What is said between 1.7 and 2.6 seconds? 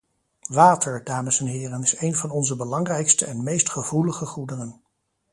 is een van onze